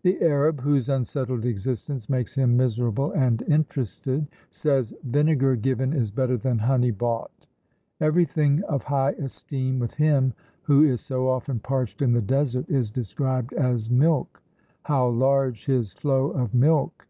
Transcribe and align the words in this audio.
The 0.00 0.18
Arab, 0.22 0.62
whose 0.62 0.88
unsettled 0.88 1.44
existence 1.44 2.08
makes 2.08 2.36
him 2.36 2.56
miserable 2.56 3.12
and 3.12 3.42
interested, 3.42 4.26
says, 4.48 4.94
"Vinegar 5.04 5.56
given 5.56 5.92
is 5.92 6.10
better 6.10 6.38
than 6.38 6.60
honey 6.60 6.90
bought." 6.90 7.46
Everything 8.00 8.62
of 8.62 8.84
high 8.84 9.10
esteem 9.18 9.78
with 9.78 9.92
him 9.92 10.32
who 10.62 10.84
is 10.84 11.02
so 11.02 11.28
often 11.28 11.58
parched 11.60 12.00
in 12.00 12.14
the 12.14 12.22
desert 12.22 12.70
is 12.70 12.90
described 12.90 13.52
as 13.52 13.90
milk 13.90 14.40
"How 14.84 15.06
large 15.08 15.66
his 15.66 15.92
flow 15.92 16.30
of 16.30 16.54
milk!" 16.54 17.06